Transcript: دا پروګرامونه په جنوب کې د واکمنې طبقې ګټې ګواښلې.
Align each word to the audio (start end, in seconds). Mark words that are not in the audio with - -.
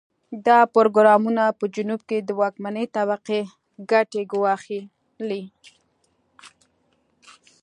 دا 0.47 0.59
پروګرامونه 0.75 1.43
په 1.59 1.65
جنوب 1.75 2.01
کې 2.09 2.17
د 2.21 2.29
واکمنې 2.41 2.85
طبقې 2.95 3.41
ګټې 3.91 4.21
ګواښلې. 4.31 5.43